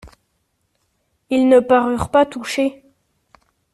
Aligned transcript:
Ils 1.29 1.47
ne 1.47 1.59
parurent 1.59 2.09
pas 2.09 2.25
touchés. 2.25 2.83